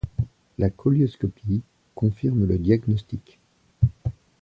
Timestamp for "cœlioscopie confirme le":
0.71-2.57